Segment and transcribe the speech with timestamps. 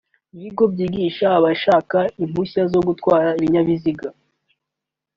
[0.35, 4.07] ibigo byigisha abashaka impushya zo gutwara ibinyabiziga